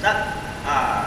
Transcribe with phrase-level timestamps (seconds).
[0.00, 0.14] 三
[0.62, 1.02] 二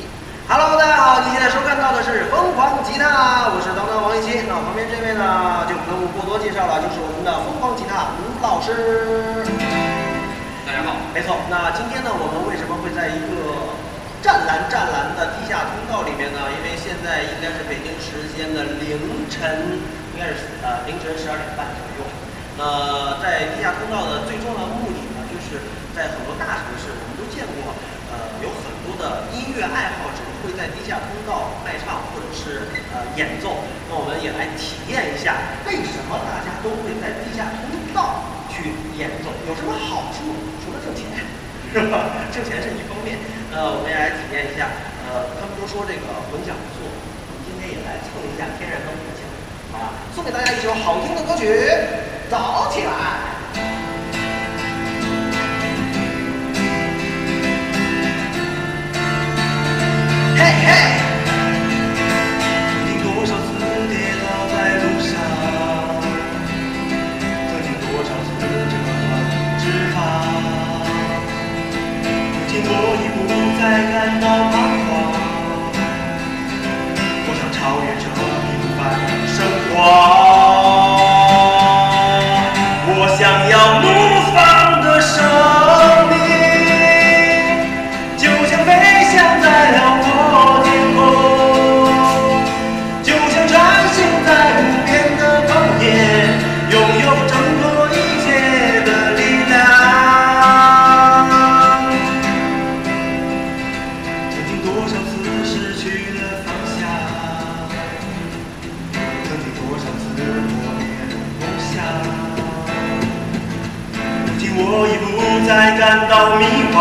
[0.00, 0.08] 一
[0.48, 4.48] ，Hello，大家好，你现在收看到的是疯狂吉他，我是当当王一清。
[4.48, 9.44] 那我旁边这位呢，就不用过多介绍了，就是我们的疯狂吉他吴老师。
[10.64, 11.36] 大家好，没错。
[11.52, 13.68] 那今天呢，我们为什么会在一个
[14.24, 16.40] 湛蓝湛蓝的地下通道里面呢？
[16.56, 18.96] 因为现在应该是北京时间的凌
[19.28, 19.76] 晨，
[20.16, 22.08] 应该是呃凌晨十二点半左右。
[22.56, 25.60] 那在地下通道的最重要的目的呢，就是
[25.92, 26.88] 在很多大城市，
[27.34, 27.74] 见过，
[28.14, 33.66] 呃，有很多的音乐爱好者会在地下通道卖唱或者是呃演奏。
[33.90, 40.32] 那我们也来体验一下，为什么大家都会在地下通道去演奏，有什么好处？
[40.62, 41.04] 除了挣钱，
[41.74, 42.24] 是吧？
[42.32, 43.18] 挣钱是一方面。
[43.52, 44.70] 呃，我们也来体验一下。
[45.04, 49.22] 呃，他们都说这个混响不错，我们今天也来蹭一下天然的混响，
[49.70, 49.92] 好吧？
[50.14, 51.44] 送给大家一首好听的歌曲，
[52.30, 52.90] 《早起来》。
[74.04, 74.92] 不再感到彷徨，
[77.26, 79.36] 我想超越这平凡的生
[79.70, 79.74] 活，
[82.86, 83.54] 我想要
[105.84, 106.80] 去了方向，
[109.28, 111.72] 曾经多少次破灭了梦想。
[114.24, 115.06] 如今我已不
[115.46, 116.74] 再感到迷茫，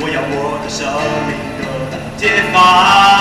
[0.00, 0.82] 我要我的生
[1.28, 2.20] 命得到解
[2.52, 3.17] 放。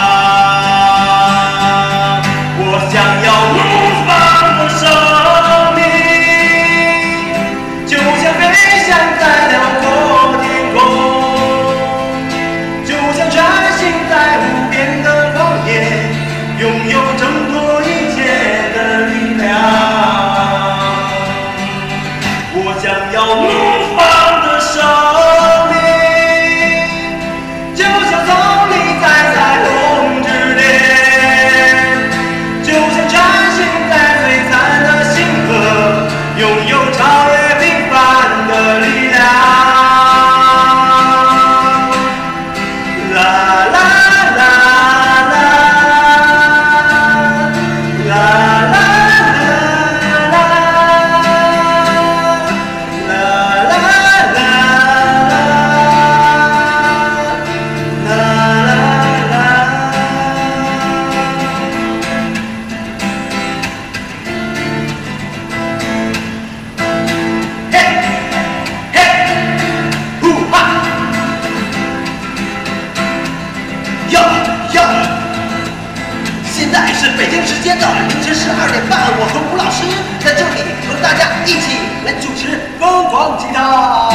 [77.67, 79.83] 北京时间的凌晨十二点半，我和吴老师
[80.23, 84.07] 在这里和大家一起来主持《疯狂吉他》。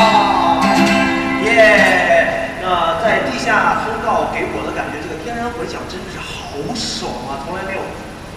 [1.45, 2.49] 耶！
[2.65, 7.45] 那在地下通道给我的感觉，这个天然回响真的是好爽啊！
[7.45, 7.85] 从来没有，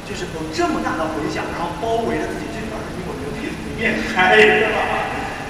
[0.04, 4.84] 就是有这么大的回响，然后包围着自己，这主要是比我牛逼里面嗨，是吧？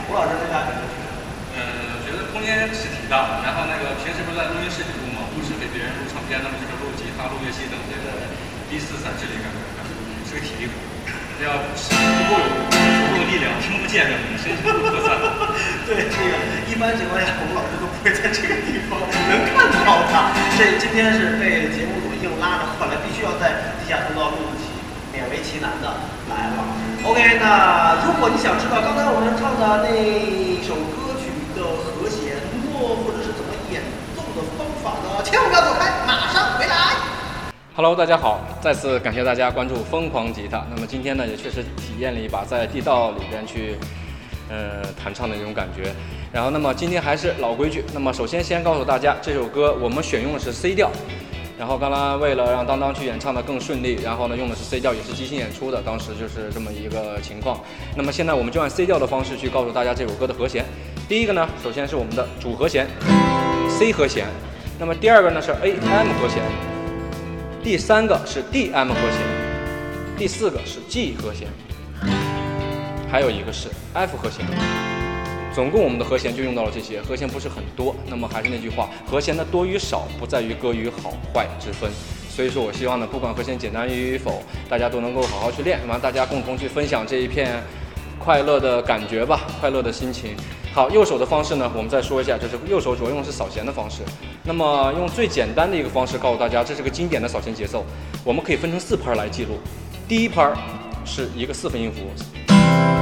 [0.05, 1.09] 吴老师对大家感觉是什么？
[1.57, 3.41] 呃，我觉得空间是挺大的。
[3.41, 5.25] 然后那个平时不是在录音室里录吗？
[5.33, 8.34] 不是给别人录唱片，那么就是录吉他、录乐器等这个
[8.75, 9.63] 第四散之类感觉，
[10.27, 10.75] 是个体力活。
[11.39, 15.15] 要不够有足够力量，听不见的，身体不扩散。
[15.87, 16.35] 对，这个
[16.67, 20.35] 一般情况下，我们老师都不会在这个地方能看到他。
[20.59, 24.67] 这今天是被节目组硬拉着过来，必须要在地下通道录起，
[25.15, 25.95] 勉为其难的
[26.27, 26.67] 来了。
[27.07, 32.43] OK，那如果你想知道刚才我们唱的那首歌曲的和弦
[32.75, 33.79] 或或者是怎么演
[34.19, 35.74] 奏的方法呢，千万不要走，
[37.77, 40.65] Hello，大家好，再次感谢大家关注疯狂吉他。
[40.73, 43.75] 那么今天呢，也确实体验了一把在地道里边去，
[44.47, 45.93] 呃，弹唱的那种感觉。
[46.31, 50.89] 然后，那么今天还是老规矩，那么首先先告诉大家，这首歌我们选用的是 C 调。
[51.59, 57.59] 然后刚刚为了让当当去演唱的更顺利，然后呢用的是 C 调，也是即兴演出的，当时就是这么一个情况。
[57.97, 60.63] 那么现在我们就按 C 调的方式去告诉大家这首歌的和弦。
[61.09, 62.87] 第一个呢，首先是我们的主和弦
[63.67, 64.27] C 和弦，
[64.79, 66.41] 那么第二个呢是 A M 和弦，
[67.65, 69.19] 第三个是 D M 和弦，
[70.15, 71.47] 第四个是 G 和弦，
[73.11, 74.45] 还有一个是 F 和弦，
[75.51, 77.95] 总共我们的和弦就用到了这些，和弦不是很多。
[78.07, 81.89] 那么还是那句话，和弦的多与少不在于歌与好坏之分。
[82.29, 87.63] 所以说我希望呢，不管和弦简单与否，大家都能够好好去练，完大家共同去分享这一片
[88.19, 90.35] 快乐的感觉吧，快乐的心情。
[90.75, 94.01] 好，右手的方式呢，我们再说一下，就是右手主要用的是扫弦的方式。
[94.43, 97.85] 那么用最简单的一个方式告诉大家，这是个经典的扫弦节奏，
[98.25, 99.51] 我们可以分成四拍来记录。
[100.05, 100.51] 第一拍
[101.05, 102.01] 是一个四分音符，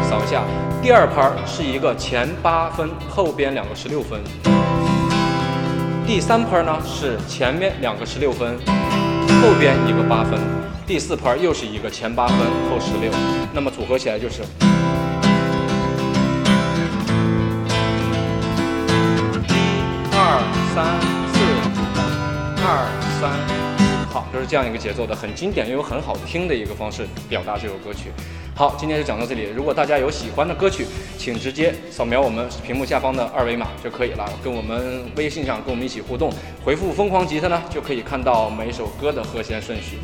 [0.08, 0.44] 扫一下；
[0.84, 4.20] 第二拍是一个前八分，后边两个十六分；
[6.06, 8.56] 第三拍呢是前面两个十六分，
[9.42, 10.40] 后边一个八分；
[10.86, 12.38] 第四拍又是一个前八分，
[12.70, 13.12] 后十六。
[13.52, 14.44] 那么组合起来就是。
[24.54, 28.12] 这样一个节奏的，很经典又很好听的一个方式表达这首歌曲。
[28.56, 29.48] 好，今天就讲到这里。
[29.56, 30.86] 如果大家有喜欢的歌曲，
[31.18, 36.32] 请直接扫描我们屏幕下方的二维码就可以了，跟我们微信上跟我们一起互动，
[36.64, 39.98] 回复“疯狂吉他”呢，就可以看到每首歌的和弦顺序。